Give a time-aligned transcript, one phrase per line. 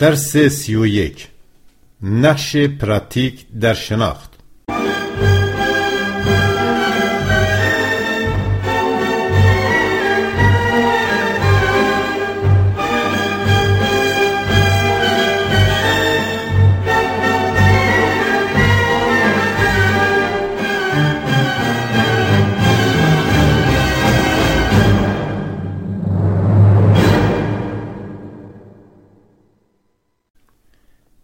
[0.00, 1.28] درس سی و یک.
[2.02, 4.30] نقش پراتیک در شناخت.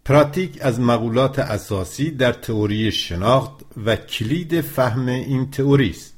[0.06, 3.52] پراتیک از مقولات اساسی در تئوری شناخت
[3.86, 6.14] و کلید فهم این تئوری است.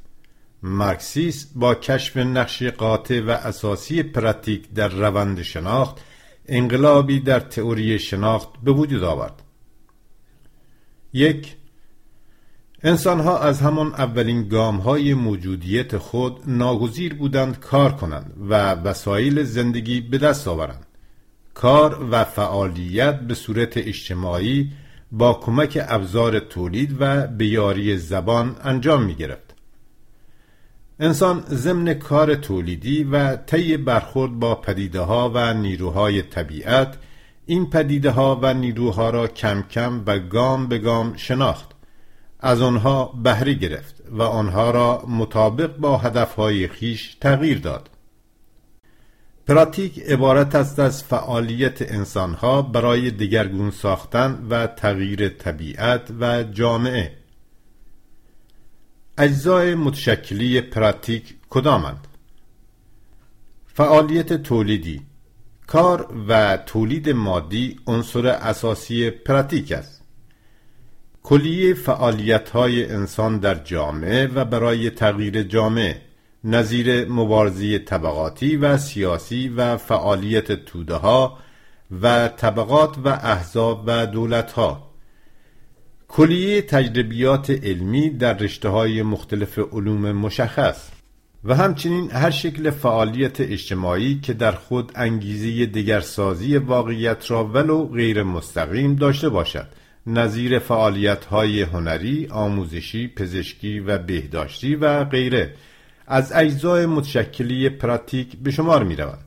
[0.63, 5.97] مارکسیس با کشف نقش قاطع و اساسی پراتیک در روند شناخت
[6.47, 9.43] انقلابی در تئوری شناخت به وجود آورد.
[11.13, 11.57] یک
[12.83, 20.01] انسانها از همان اولین گام های موجودیت خود ناگزیر بودند کار کنند و وسایل زندگی
[20.01, 20.88] به دست آورند.
[21.59, 24.71] کار و فعالیت به صورت اجتماعی
[25.13, 29.55] با کمک ابزار تولید و بیاری زبان انجام می گرفت.
[31.01, 36.99] انسان ضمن کار تولیدی و طی برخورد با پدیده ها و نیروهای طبیعت
[37.47, 41.71] این پدیده ها و نیروها را کم کم و گام به گام شناخت
[42.41, 47.91] از آنها بهره گرفت و آنها را مطابق با هدفهای خیش تغییر داد
[49.49, 57.13] پراتیک عبارت است از فعالیت انسانها برای دگرگون ساختن و تغییر طبیعت و جامعه.
[59.19, 62.07] اجزای متشکلی پراتیک کدامند؟
[63.67, 65.03] فعالیت تولیدی
[65.67, 70.03] کار و تولید مادی عنصر اساسی پراتیک است.
[71.23, 76.08] کلیه فعالیت های انسان در جامعه و برای تغییر جامعه.
[76.45, 81.39] نظیر مبارزی طبقاتی و سیاسی و فعالیت توده ها
[82.03, 84.91] و طبقات و احزاب و دولت ها
[86.09, 90.89] کلیه تجربیات علمی در رشته های مختلف علوم مشخص
[91.45, 98.23] و همچنین هر شکل فعالیت اجتماعی که در خود انگیزه دگرسازی واقعیت را ولو غیر
[98.23, 99.69] مستقیم داشته باشد.
[100.07, 105.55] نظیر فعالیت های هنری، آموزشی، پزشکی و بهداشتی و غیره.
[106.09, 109.19] از اجزای متشکلی پراتیک به شمار می رود.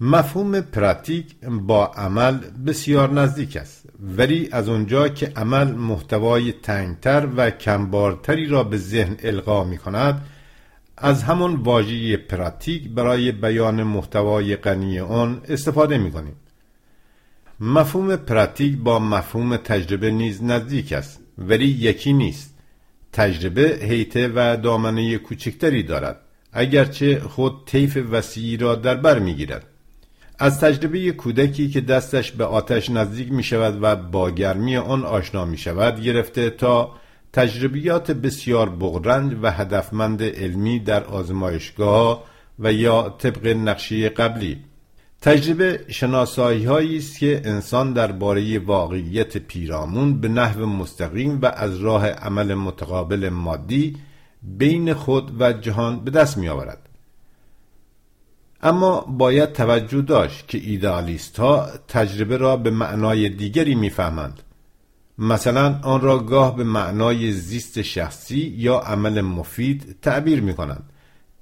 [0.00, 7.50] مفهوم پراتیک با عمل بسیار نزدیک است ولی از اونجا که عمل محتوای تنگتر و
[7.50, 10.26] کمبارتری را به ذهن القا می کند
[10.96, 16.36] از همان واژه پراتیک برای بیان محتوای غنی آن استفاده می کنیم
[17.60, 22.53] مفهوم پراتیک با مفهوم تجربه نیز نزدیک است ولی یکی نیست
[23.14, 26.20] تجربه حیطه و دامنه کوچکتری دارد.
[26.52, 29.66] اگرچه خود طیف وسیعی را در بر می‌گیرد.
[30.38, 35.44] از تجربه کودکی که دستش به آتش نزدیک می شود و با گرمی آن آشنا
[35.44, 36.92] می شود گرفته تا
[37.32, 42.24] تجربیات بسیار بغرنج و هدفمند علمی در آزمایشگاه
[42.58, 44.58] و یا طبق نقشه قبلی
[45.24, 52.54] تجربه شناسایی است که انسان درباره واقعیت پیرامون به نحو مستقیم و از راه عمل
[52.54, 53.96] متقابل مادی
[54.42, 56.88] بین خود و جهان به دست می آورد.
[58.62, 64.42] اما باید توجه داشت که ایدالیست ها تجربه را به معنای دیگری می‌فهمند.
[65.18, 70.90] مثلا آن را گاه به معنای زیست شخصی یا عمل مفید تعبیر می کنند.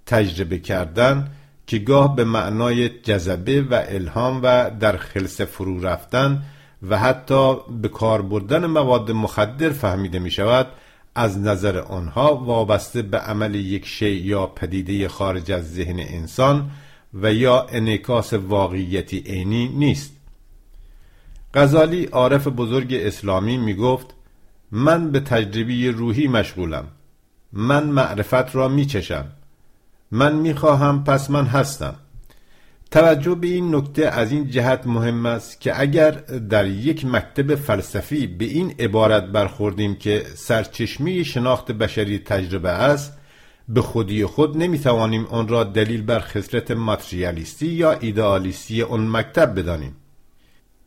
[0.07, 1.29] تجربه کردن
[1.73, 6.43] که گاه به معنای جذبه و الهام و در خلص فرو رفتن
[6.89, 10.67] و حتی به کار بردن مواد مخدر فهمیده می شود
[11.15, 16.71] از نظر آنها وابسته به عمل یک شی یا پدیده خارج از ذهن انسان
[17.15, 20.13] و یا انعکاس واقعیتی عینی نیست.
[21.55, 24.07] غزالی عارف بزرگ اسلامی می گفت
[24.73, 26.85] من به تجربی روحی مشغولم
[27.53, 29.27] من معرفت را می چشم
[30.13, 31.95] من می‌خواهم پس من هستم.
[32.91, 36.11] توجه به این نکته از این جهت مهم است که اگر
[36.51, 43.19] در یک مکتب فلسفی به این عبارت برخوردیم که سرچشمه شناخت بشری تجربه است
[43.69, 49.97] به خودی خود نمی‌توانیم آن را دلیل بر خسرت ماتریالیستی یا ایدئالیستی آن مکتب بدانیم.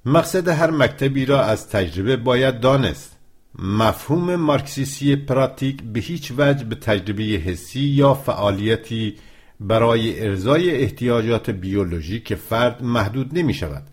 [0.05, 3.14] مقصد هر مکتبی را از تجربه باید دانست.
[3.59, 9.15] مفهوم مارکسیسی پراتیک به هیچ وجه به تجربه حسی یا فعالیتی
[9.59, 13.83] برای ارزای احتیاجات بیولوژیک فرد محدود نمی شود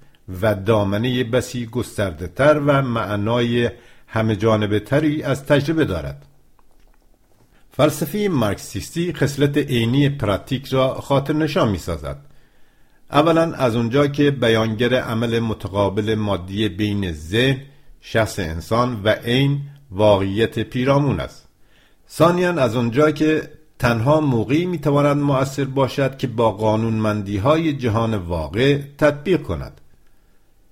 [0.42, 3.70] و دامنه بسی گسترده تر و معنای
[4.06, 6.26] همه جانبه تری از تجربه دارد.
[7.70, 12.26] فلسفه مارکسیستی خصلت عینی پراتیک را خاطر نشان می سازد
[13.10, 17.60] اولا از اونجا که بیانگر عمل متقابل مادی بین ذهن
[18.04, 19.60] شخص انسان و عین
[19.90, 21.48] واقعیت پیرامون است.
[22.10, 28.78] ثانیا از اونجا که تنها موقعی می‌تواند مؤثر باشد که با قانونمندی های جهان واقع
[28.98, 29.80] تطبیق کند.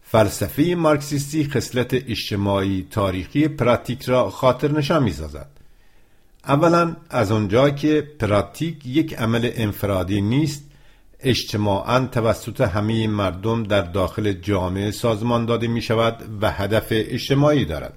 [0.03, 5.50] فلسفه مارکسیستی خصلت اجتماعی تاریخی پراتیک را خاطر نشان می‌سازد.
[6.44, 10.69] اولا از آنجا که پراتیک یک عمل انفرادی نیست
[11.22, 17.94] اجتماعا توسط همه مردم در داخل جامعه سازمان داده می شود و هدف اجتماعی دارد.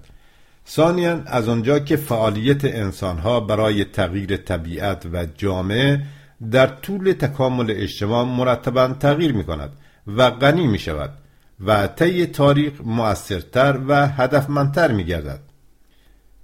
[0.68, 6.04] ثانیا از آنجا که فعالیت انسانها برای تغییر طبیعت و جامعه
[6.52, 9.72] در طول تکامل اجتماع مرتبا تغییر می کند
[10.08, 11.14] و غنی می شود
[11.66, 15.53] و طی تاریخ مؤثرتر و هدفمندتر می گردد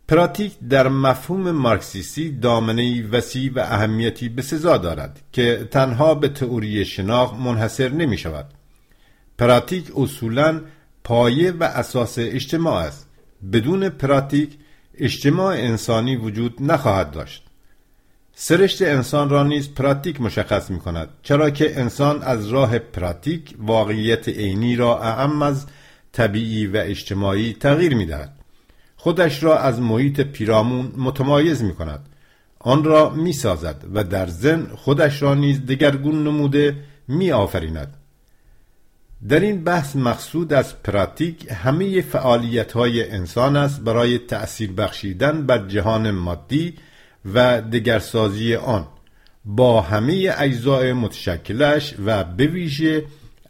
[0.09, 6.85] پراتیک در مفهوم مارکسیستی دامنه وسیع و اهمیتی به سزا دارد که تنها به تئوری
[6.85, 8.45] شناخت منحصر نمی شود
[9.37, 10.61] پراتیک اصولا
[11.03, 13.07] پایه و اساس اجتماع است.
[13.53, 14.57] بدون پراتیک
[14.97, 17.45] اجتماع انسانی وجود نخواهد داشت.
[18.35, 24.29] سرشت انسان را نیز پراتیک مشخص می کند چرا که انسان از راه پراتیک واقعیت
[24.29, 25.65] عینی را اعم از
[26.11, 28.38] طبیعی و اجتماعی تغییر می دهد.
[29.01, 32.09] خودش را از محیط پیرامون متمایز می کند
[32.59, 36.75] آن را می سازد و در زن خودش را نیز دگرگون نموده
[37.07, 37.97] می آفریند
[39.29, 45.67] در این بحث مقصود از پراتیک همه فعالیت های انسان است برای تأثیر بخشیدن بر
[45.67, 46.73] جهان مادی
[47.33, 48.87] و دگرسازی آن.
[49.45, 53.05] با همه اجزای متشکلش و به ویژه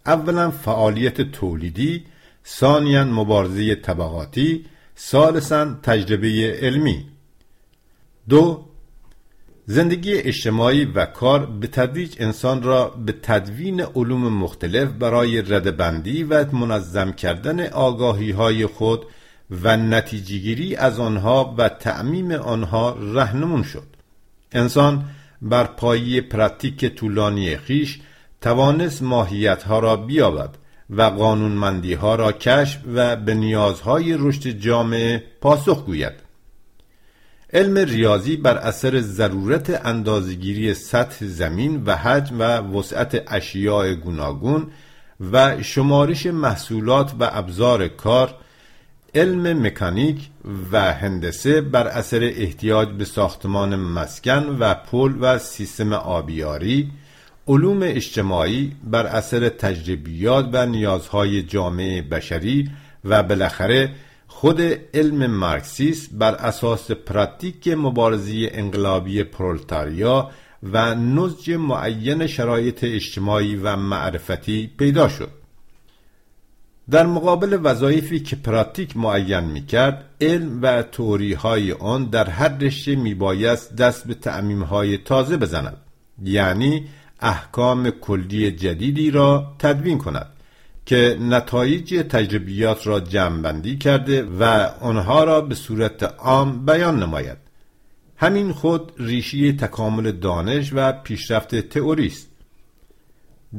[0.05, 2.03] اولا فعالیت تولیدی
[2.45, 4.65] ثانیا مبارزه طبقاتی
[4.99, 7.05] ثالثا تجربه علمی.
[8.29, 8.65] دو
[9.65, 16.55] زندگی اجتماعی و کار به تدریج انسان را به تدوین علوم مختلف برای ردبندی و
[16.55, 19.05] منظم کردن آگاهی های خود
[19.51, 23.87] و نتیجهگیری از آنها و تعمیم آنها رهنمون شد.
[24.51, 25.05] انسان
[25.41, 27.99] بر پایی پراتیک طولانی خیش
[28.41, 30.55] توانست ماهیت ها را بیابد
[30.89, 36.13] و قانونمندی ها را کشف و به نیازهای رشد جامعه پاسخ گوید.
[37.53, 44.67] علم ریاضی بر اثر ضرورت اندازگیری سطح زمین و حجم و وسعت اشیاء گوناگون
[45.31, 48.35] و شمارش محصولات و ابزار کار
[49.15, 50.29] علم مکانیک
[50.71, 56.91] و هندسه بر اثر احتیاج به ساختمان مسکن و پل و سیستم آبیاری
[57.49, 62.69] علوم اجتماعی بر اثر تجربیات و نیازهای جامعه بشری
[63.05, 63.91] و بالاخره
[64.27, 64.61] خود
[64.93, 70.29] علم مارکسیس بر اساس پراتیک مبارزی انقلابی پرولتاریا
[70.63, 75.29] و نزج معین شرایط اجتماعی و معرفتی پیدا شد.
[76.89, 82.57] در مقابل وظایفی که پراتیک معین می کرد علم و توری های آن در هر
[82.57, 85.77] رشته می بایست دست به تعمیم های تازه بزند.
[86.23, 86.87] یعنی
[87.21, 90.27] احکام کلی جدیدی را تدوین کند
[90.85, 94.43] که نتایج تجربیات را جمعبندی کرده و
[94.81, 97.37] آنها را به صورت عام بیان نماید.
[98.17, 102.29] همین خود ریشی تکامل دانش و پیشرفت تئوری است.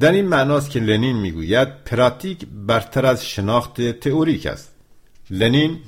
[0.01, 4.75] در این معناست که لنین می‌گوید پراتیک برتر از شناخت تئوریک است.
[5.31, 5.79] لنین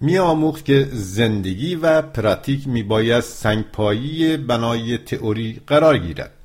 [0.00, 6.37] می آموخت که زندگی و پراتیک می باید سنگپایی بنای تئوری قرار گیرد.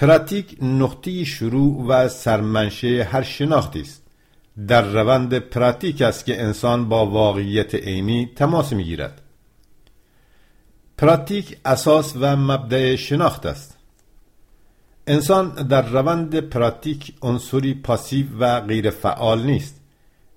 [0.00, 4.02] پراتیک نقطه شروع و سرمنشه هر شناختی است.
[4.68, 9.22] در روند پراتیک است که انسان با واقعیت عینی تماس می‌گیرد.
[10.98, 13.76] پراتیک اساس و مبدع شناخت است.
[15.06, 19.80] انسان در روند پراتیک عنصری پاسیو و غیر فعال نیست.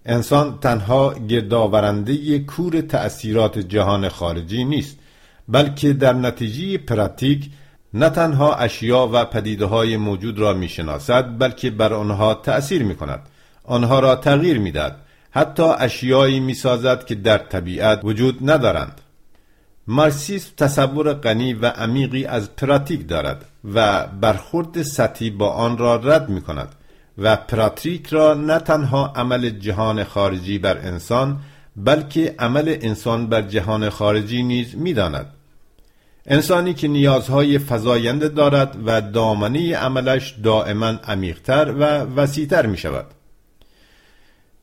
[0.06, 4.98] انسان تنها گردآورنده کور تأثیرات جهان خارجی نیست
[5.48, 7.50] بلکه در نتیجه پراتیک
[7.94, 13.20] نه تنها اشیا و پدیده های موجود را می‌شناسد بلکه بر آنها تأثیر می کند
[13.64, 14.96] آنها را تغییر می داد.
[15.32, 19.02] حتی اشیایی می سازد که در طبیعت وجود ندارند
[19.88, 26.30] مارکسیسم تصور غنی و عمیقی از پراتیک دارد و برخورد سطحی با آن را رد
[26.30, 26.76] می کند
[27.18, 31.40] و پراتیک را نه تنها عمل جهان خارجی بر انسان
[31.76, 35.26] بلکه عمل انسان بر جهان خارجی نیز می داند.
[36.26, 43.06] انسانی که نیازهای فضاینده دارد و دامنه عملش دائما عمیقتر و وسیعتر می شود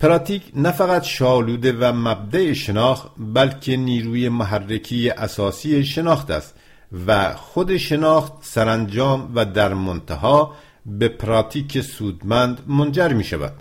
[0.00, 6.54] پراتیک نه فقط شالوده و مبدع شناخت بلکه نیروی محرکی اساسی شناخت است
[7.06, 10.54] و خود شناخت سرانجام و در منتها
[10.86, 13.52] به پراتیک سودمند منجر می شود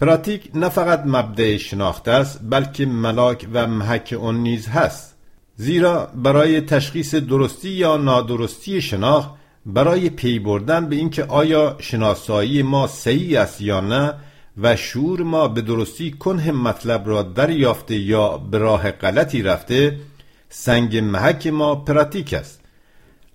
[0.00, 5.14] پراتیک نه فقط مبدع شناخته است بلکه ملاک و محک آن نیز هست.
[5.56, 9.30] زیرا برای تشخیص درستی یا نادرستی شناخت
[9.66, 14.14] برای پی بردن به اینکه آیا شناسایی ما صحیح است یا نه
[14.62, 19.98] و شعور ما به درستی کنه مطلب را دریافته یا به راه غلطی رفته
[20.48, 22.60] سنگ محک ما پراتیک است.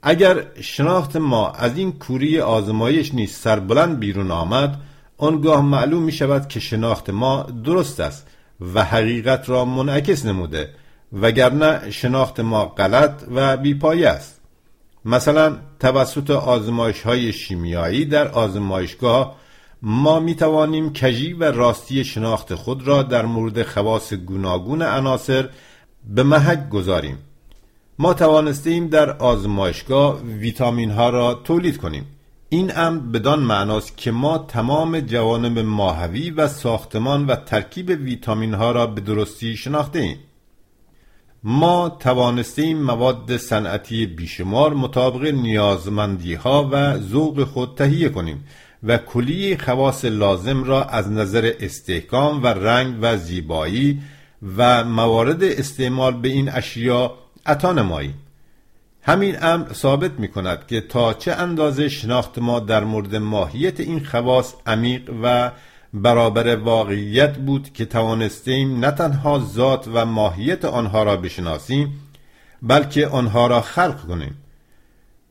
[0.03, 4.81] اگر شناخت ما از این کوری آزمایش نیز سربلند بیرون آمد
[5.17, 8.27] آنگاه معلوم می شود که شناخت ما درست است
[8.73, 10.69] و حقیقت را منعکس نموده
[11.13, 14.41] وگرنه شناخت ما غلط و بیپایه است.
[15.05, 19.35] مثلا توسط آزمایش های شیمیایی در آزمایشگاه
[19.81, 25.49] ما می توانیم کجی و راستی شناخت خود را در مورد خواص گوناگون عناصر
[26.07, 27.17] به محک گذاریم.
[27.99, 32.05] ما توانستیم در آزمایشگاه ویتامین ها را تولید کنیم.
[32.53, 38.71] این امر بدان معناست که ما تمام جوانب ماهوی و ساختمان و ترکیب ویتامین ها
[38.71, 40.17] را به درستی شناخته ایم.
[41.43, 48.43] ما توانستیم مواد صنعتی بیشمار مطابق نیازمندی ها و ذوق خود تهیه کنیم
[48.83, 54.01] و کلی خواص لازم را از نظر استحکام و رنگ و زیبایی
[54.57, 57.13] و موارد استعمال به این اشیا
[57.45, 58.22] عطا نماییم.
[59.05, 64.05] همین امر ثابت می کند که تا چه اندازه شناخت ما در مورد ماهیت این
[64.05, 65.51] خواص عمیق و
[65.93, 71.99] برابر واقعیت بود که توانستیم نه تنها ذات و ماهیت آنها را بشناسیم
[72.61, 74.37] بلکه آنها را خلق کنیم.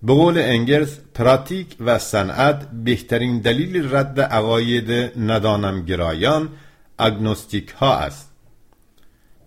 [0.03, 6.49] به قول انگرز پراتیک و صنعت بهترین دلیل رد عقاید ندانم گرایان
[6.99, 8.32] اگنوستیک ها است.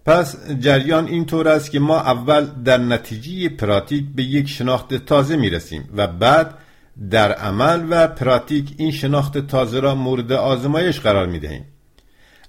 [0.06, 5.36] پس جریان این طور است که ما اول در نتیجه پراتیک به یک شناخت تازه
[5.36, 6.58] می رسیم و بعد
[7.10, 11.66] در عمل و پراتیک این شناخت تازه را مورد آزمایش قرار می دهیم.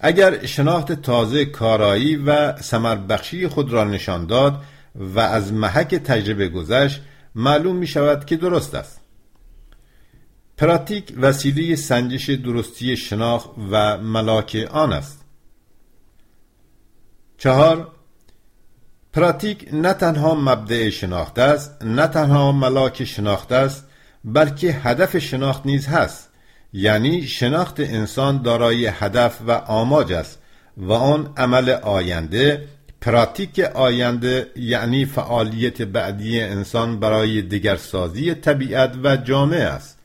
[0.01, 4.63] اگر شناخت تازه کارایی و سمر بخشی خود را نشان داد
[4.95, 7.01] و از محک تجربه گذشت
[7.35, 9.01] معلوم می شود که درست است.
[10.57, 15.26] پراتیک وسیله سنجش درستی شناخت و ملاک آن است.
[17.39, 17.93] چهار
[19.13, 23.85] پراتیک نه تنها مبدع شناخت است نه تنها ملاک شناخت است
[24.25, 26.29] بلکه هدف شناخت نیز هست.
[26.73, 30.39] یعنی شناخت انسان دارای هدف و آماج است
[30.77, 32.69] و آن عمل آینده
[33.01, 39.99] پراتیک آینده یعنی فعالیت بعدی انسان برای دگرسازی طبیعت و جامعه است.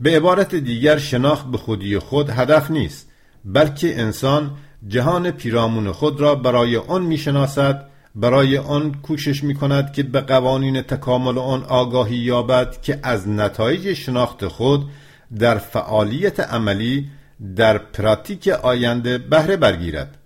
[0.00, 3.08] به عبارت دیگر شناخت به خودی خود هدف نیست
[3.44, 4.56] بلکه انسان
[4.88, 10.82] جهان پیرامون خود را برای آن می‌شناسد برای آن کوشش می کند که به قوانین
[10.82, 14.90] تکامل آن آگاهی یابد که از نتایج شناخت خود
[15.38, 17.10] در فعالیت عملی
[17.56, 20.18] در پراتیک آینده بهره برگیرد.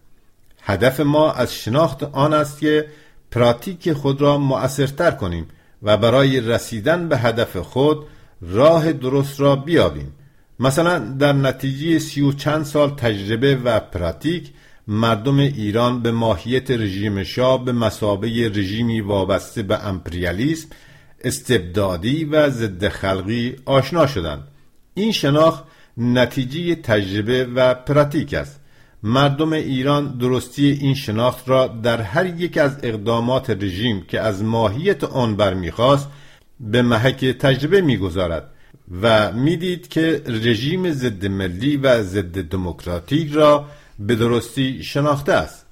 [0.62, 2.86] هدف ما از شناخت آن است که
[3.30, 5.46] پراتیک خود را مؤثرتر کنیم
[5.82, 8.06] و برای رسیدن به هدف خود
[8.40, 10.12] راه درست را بیابیم.
[10.60, 14.50] مثلا در نتیجه سی و چند سال تجربه و پراتیک
[14.88, 20.68] مردم ایران به ماهیت رژیم شاه به مسابه رژیمی وابسته به امپریالیسم
[21.24, 24.48] استبدادی و ضد خلقی آشنا شدند.
[24.94, 25.64] این شناخت
[25.96, 28.60] نتیجه تجربه و پراتیک است.
[29.02, 35.04] مردم ایران درستی این شناخت را در هر یک از اقدامات رژیم که از ماهیت
[35.04, 36.08] آن برمیخواست
[36.60, 38.50] به محک تجربه می‌گذارد.
[39.02, 43.66] و می‌دید که رژیم ضد ملی و ضد دموکراتیک را
[43.98, 45.66] به درستی شناخته است.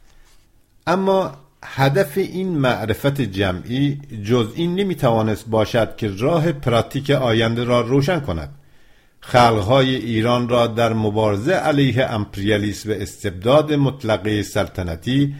[0.86, 1.32] اما
[1.64, 8.54] هدف این معرفت جمعی جز این نمی‌توانست باشد که راه پراتیک آینده را روشن کند.
[9.20, 15.34] خلقهای ایران را در مبارزه علیه امپریالیسم و استبداد مطلقه سلطنتی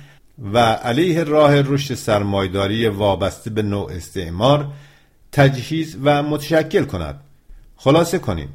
[0.53, 4.73] و علیه راه رشد سرمایداری وابسته به نوع استعمار
[5.33, 7.21] تجهیز و متشکل کند.
[7.77, 8.49] خلاصه کنیم.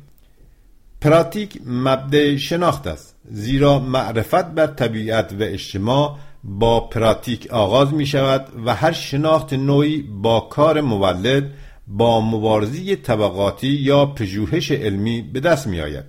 [1.01, 8.47] پراتیک مبدع شناخت است زیرا معرفت بر طبیعت و اجتماع با پراتیک آغاز می شود
[8.65, 11.53] و هر شناخت نوعی با کار مولد
[11.87, 16.05] با مبارزی طبقاتی یا پژوهش علمی به دست می آید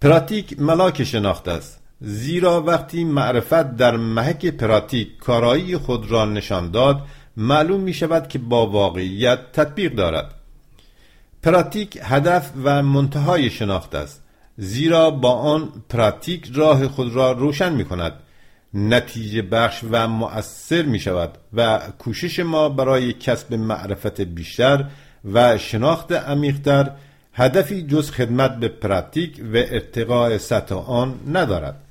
[0.00, 7.02] پراتیک ملاک شناخت است زیرا وقتی معرفت در محک پراتیک کارایی خود را نشان داد
[7.36, 10.41] معلوم می شود که با واقعیت تطبیق دارد.
[11.42, 14.22] پراتیک هدف و منتهای شناخت است
[14.56, 18.12] زیرا با آن پراتیک راه خود را روشن می کند
[18.74, 24.84] نتیجه بخش و مؤثر می شود و کوشش ما برای کسب معرفت بیشتر
[25.32, 26.90] و شناخت عمیقتر
[27.34, 31.81] هدفی جز خدمت به پراتیک و ارتقاء سطح آن ندارد.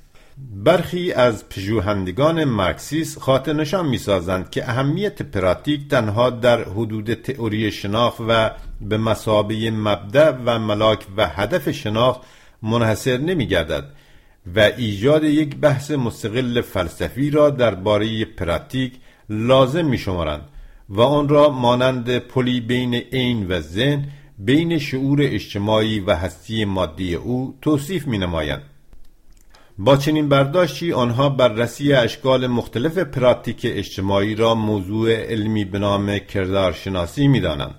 [0.50, 7.72] برخی از پژوهندگان مارکسیست خاطر نشان می سازند که اهمیت پراتیک تنها در حدود تئوری
[7.72, 12.20] شناخت و به مسابه مبدع و ملاک و هدف شناخت
[12.62, 13.84] منحصر نمی گردد
[14.56, 18.92] و ایجاد یک بحث مستقل فلسفی را درباره پراتیک
[19.30, 20.48] لازم می شمارند
[20.88, 24.04] و آن را مانند پلی بین عین و ذهن
[24.38, 28.71] بین شعور اجتماعی و هستی مادی او توصیف می نمایند.
[29.78, 37.28] با چنین برداشتی آنها بررسی اشکال مختلف پراتیک اجتماعی را موضوع علمی به نام کردارشناسی
[37.28, 37.74] می دانند.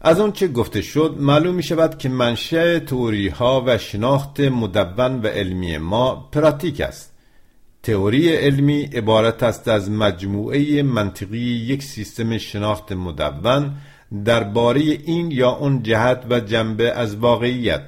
[0.00, 5.26] از چه گفته شد معلوم می شود که منشأ تئوری ها و شناخت مدون و
[5.26, 7.12] علمی ما پراتیک است
[7.82, 13.74] تئوری علمی عبارت است از مجموعه منطقی یک سیستم شناخت مدون
[14.24, 17.82] درباره این یا اون جهت و جنبه از واقعیت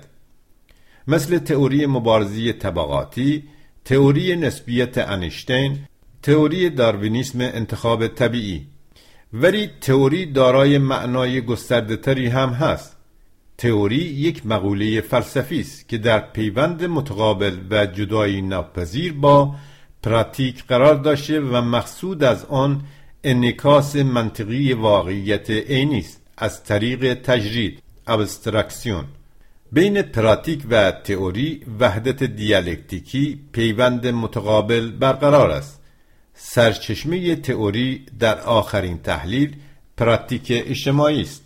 [1.07, 3.43] مثل تئوری مبارزی طبقاتی
[3.85, 5.79] تئوری نسبیت انیشتین
[6.23, 8.67] تئوری داروینیسم انتخاب طبیعی.
[9.33, 12.97] ولی تئوری دارای معنای گسترده تری هم هست.
[13.59, 19.55] تئوری یک مقوله فلسفی است که در پیوند متقابل و جدایی ناپذیر با
[20.03, 22.83] پراتیک قرار داشته و مقصود از آن
[23.25, 29.05] انکاس منطقی واقعیت عینی است از طریق تجرید ابسترکسیون
[29.75, 35.83] بین پراتیک و تئوری وحدت دیالکتیکی پیوند متقابل برقرار است.
[36.35, 39.57] سرچشمه تئوری در آخرین تحلیل
[39.97, 41.43] پراتیک اجتماعی است.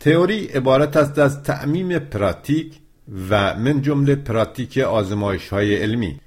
[0.00, 2.78] تئوری عبارت است از تعمیم پراتیک
[3.30, 6.20] و من جمله پراتیک آزمایش های علمی.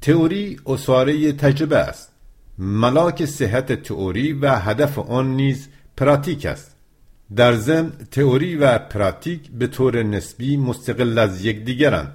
[0.00, 2.12] تئوری اصاره تجربه است.
[2.58, 6.76] ملاک صحت تئوری و هدف آن نیز پراتیک است.
[7.36, 12.12] در ضمن تئوری و پراتیک به طور نسبی مستقل از یکدیگرند.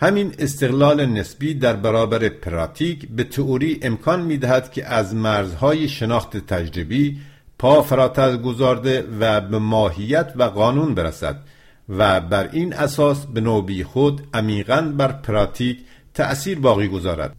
[0.00, 7.18] همین استقلال نسبی در برابر پراتیک به تئوری امکان می‌دهد که از مرزهای شناخت تجربی
[7.58, 11.40] پا فراتر گذارده و به ماهیت و قانون برسد
[11.88, 15.78] و بر این اساس به نوبی خود عمیقا بر پراتیک
[16.14, 17.36] تأثیر باقی گذارد.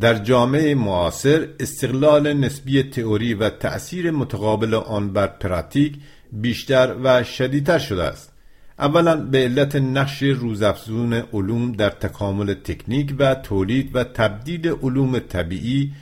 [0.00, 5.96] در جامعه معاصر استقلال نسبی تئوری و تأثیر متقابل آن بر پراتیک
[6.32, 8.32] بیشتر و شدیدتر شده است.
[8.78, 15.92] اولا به علت نقش روزافزون علوم در تکامل تکنیک و تولید و تبدیل علوم طبیعی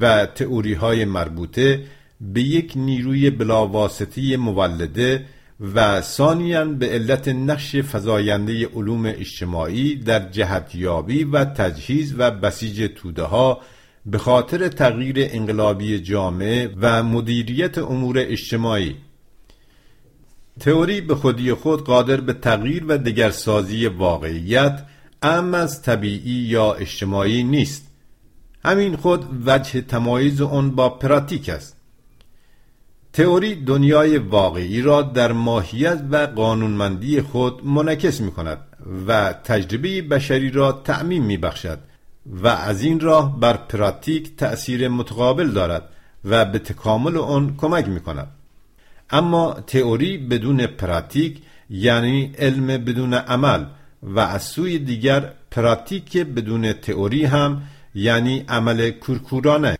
[0.00, 1.84] و تئوری های مربوطه
[2.20, 5.24] به یک نیروی بلاواسطی مولده
[5.60, 13.22] و ثانیا به علت نقش فزاینده علوم اجتماعی در جهتیابی و تجهیز و بسیج توده
[13.22, 13.60] ها
[14.06, 18.96] به خاطر تغییر انقلابی جامعه و مدیریت امور اجتماعی.
[20.60, 24.86] تئوری به خودی خود قادر به تغییر و دگرسازی واقعیت
[25.22, 27.86] ام از طبیعی یا اجتماعی نیست.
[28.64, 31.76] همین خود وجه تمایز آن با پراتیک است.
[33.16, 38.58] تئوری دنیای واقعی را در ماهیت و قانونمندی خود منعکس می کند
[39.08, 41.78] و تجربه بشری را تعمیم می بخشد
[42.26, 45.82] و از این راه بر پراتیک تأثیر متقابل دارد
[46.24, 48.28] و به تکامل آن کمک می کند
[49.10, 53.64] اما تئوری بدون پراتیک یعنی علم بدون عمل
[54.02, 57.62] و از سوی دیگر پراتیک بدون تئوری هم
[57.94, 59.78] یعنی عمل کورکورانه.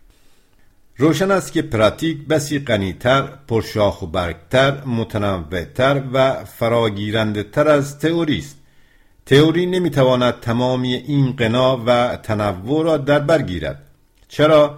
[0.99, 8.37] روشن است که پراتیک بسی غنیتر پرشاخ و برگتر متنوعتر و فراگیرنده تر از تئوری
[8.37, 8.57] است.
[9.25, 13.83] تئوری نمی‌تواند تمامی این قنا و تنوع را در بر گیرد.
[14.27, 14.77] چرا؟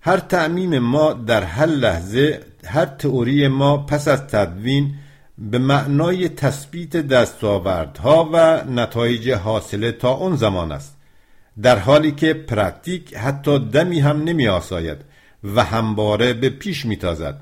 [0.00, 4.94] هر تعمیم ما در هر لحظه هر تئوری ما پس از تدوین
[5.38, 10.96] به معنای تثبیت دستاوردها و نتایج حاصله تا اون زمان است.
[11.62, 15.11] در حالی که پراتیک حتی دمی هم نمی آساید
[15.44, 17.40] و همواره به پیش می تازد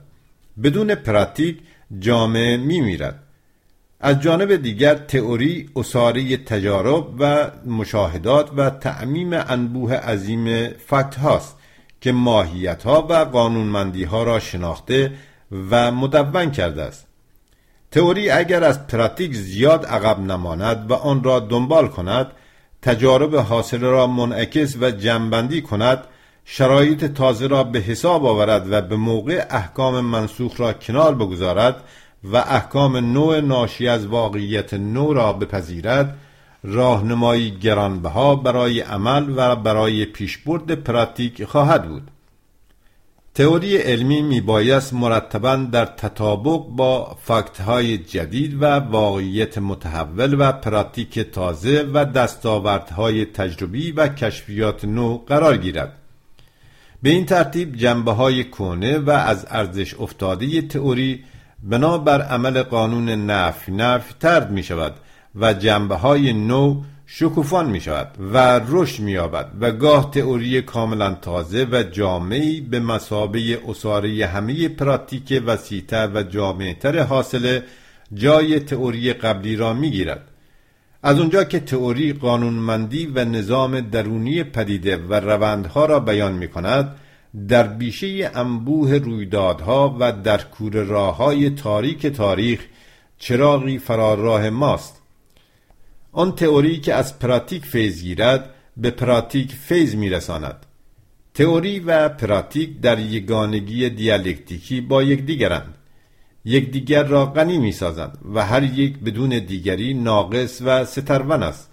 [0.62, 1.58] بدون پراتیک
[1.98, 3.22] جامعه می میرد
[4.00, 11.56] از جانب دیگر تئوری عصاره تجارب و مشاهدات و تعمیم انبوه عظیم fact هاست
[12.00, 15.12] که ماهیت ها و قانونمندی ها را شناخته
[15.70, 17.06] و مدون کرده است.
[17.90, 22.26] تئوری اگر از پراتیک زیاد عقب نماند و آن را دنبال کند
[22.82, 26.04] تجارب حاصل را منعکس و جمعبندی کند
[26.44, 31.84] شرایط تازه را به حساب آورد و به موقع احکام منسوخ را کنار بگذارد
[32.24, 36.18] و احکام نوع ناشی از واقعیت نو را بپذیرد
[36.64, 42.10] راهنمایی گرانبها برای عمل و برای پیشبرد پراتیک خواهد بود.
[43.34, 51.18] تئوری علمی میبایست مرتبا در تطابق با فاکت های جدید و واقعیت متحول و پراتیک
[51.18, 55.99] تازه و دستاوردهای تجربی و کشفیات نو قرار گیرد.
[57.02, 61.24] به این ترتیب جنبه های کونه و از ارزش افتاده تئوری
[61.62, 64.94] بنابر عمل قانون نفی نفی ترد می شود
[65.34, 71.14] و جنبه های نو شکوفان می شود و رشد می یابد و گاه تئوری کاملا
[71.14, 77.60] تازه و جامعی به مسابه اصاره همه پراتیک وسیعتر و جامعتر حاصل
[78.14, 80.29] جای تئوری قبلی را می گیرد
[81.02, 86.96] از اونجا که تئوری قانونمندی و نظام درونی پدیده و روندها را بیان می کند
[87.48, 92.60] در بیشه انبوه رویدادها و در کور راه های تاریک تاریخ
[93.18, 95.02] چراغی فرار راه ماست.
[96.12, 100.66] آن تئوری که از پراتیک فیض گیرد به پراتیک فیض میرساند.
[101.34, 105.74] تئوری و پراتیک در یگانگی دیالکتیکی با یکدیگرند.
[106.44, 111.70] یکدیگر را غنی می‌سازند و هر یک بدون دیگری ناقص و سترون است.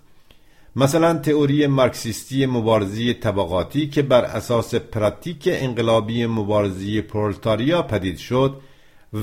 [0.76, 8.62] مثلا تئوری مارکسیستی مبارزی طبقاتی که بر اساس پراتیک انقلابی مبارزی پرولتاریا پدید شد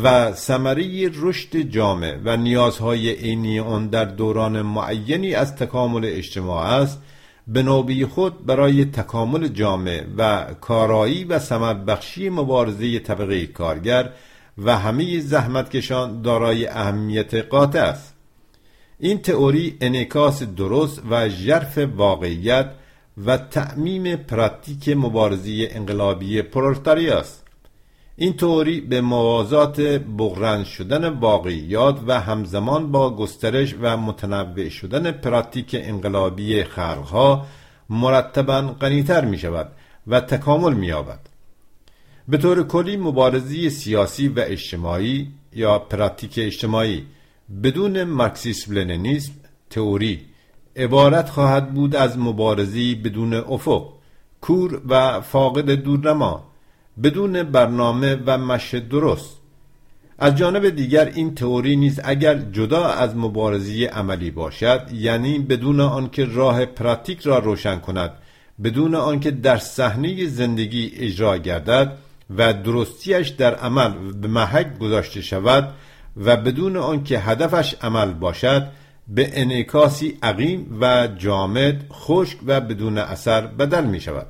[0.03, 7.03] و ثمره رشد جامعه و نیازهای عینی آن در دوران معینی از تکامل اجتماع است
[7.47, 14.11] به نوبی خود برای تکامل جامعه و کارایی و ثمر بخشی مبارزه طبقه کارگر
[14.59, 18.15] و همه زحمتکشان دارای اهمیت قاطع است.
[18.99, 22.71] این تئوری انعکاس درست و ژرف واقعیت
[23.25, 27.45] و تعمیم پراتیک مبارزه انقلابی پرولتاریا است.
[28.17, 29.81] این تئوری به موازات
[30.19, 37.47] بغرند شدن واقعیات و همزمان با گسترش و متنوع شدن پراتیک انقلابی خلقها
[37.91, 39.73] مرتبا غنیتر می شود
[40.07, 41.34] و تکامل می یابد
[42.29, 47.03] به طور کلی مبارزی سیاسی و اجتماعی یا پراتیک اجتماعی
[47.63, 49.33] بدون مارکسیسم لنینیسم
[49.71, 50.21] تئوری
[50.77, 53.89] عبارت خواهد بود از مبارزی بدون افق
[54.41, 56.45] کور و فاقد دورنما
[57.03, 59.37] بدون برنامه و مشه درست.
[60.19, 66.25] از جانب دیگر این تئوری نیز اگر جدا از مبارزی عملی باشد یعنی بدون آنکه
[66.25, 68.13] راه پراتیک را روشن کند
[68.65, 71.99] بدون آنکه در صحنه زندگی اجرا گردد
[72.31, 75.75] و درستیش در عمل به محک گذاشته شود
[76.17, 78.69] و بدون آنکه هدفش عمل باشد
[79.09, 84.27] به انعکاسی عقیم و جامد خشک و بدون اثر بدل می شود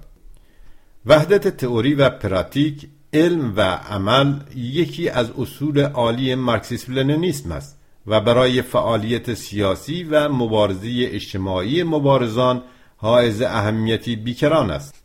[1.06, 8.20] وحدت تئوری و پراتیک علم و عمل یکی از اصول عالی مارکسیسم لنینیسم است و
[8.20, 12.62] برای فعالیت سیاسی و مبارزه اجتماعی مبارزان
[12.96, 15.03] حائز اهمیتی بیکران است.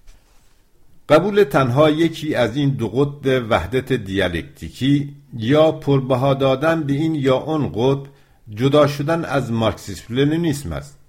[1.10, 7.38] قبول تنها یکی از این دو قطب وحدت دیالکتیکی یا پربها دادن به این یا
[7.38, 8.10] آن قطب
[8.56, 11.00] جدا شدن از مارکسیسم لنینیسم است.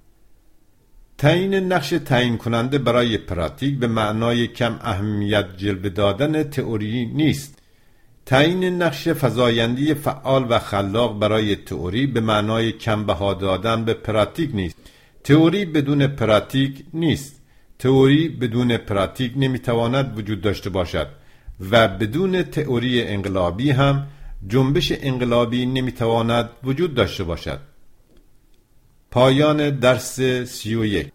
[1.18, 7.58] تعیین نقش تعیین کننده برای پراتیک به معنای کم اهمیت جلوه دادن تئوری نیست.
[8.26, 14.50] تعیین نقش فزایندی فعال و خلاق برای تئوری به معنای کم بها دادن به پراتیک
[14.54, 14.76] نیست.
[15.24, 17.39] تئوری بدون پراتیک نیست.
[17.80, 21.08] تئوری بدون پراتیک نمی‌تواند وجود داشته باشد
[21.70, 24.06] و بدون تئوری انقلابی هم
[24.48, 27.60] جنبش انقلابی نمی‌تواند وجود داشته باشد.
[29.10, 31.12] پایان درس سی و یک.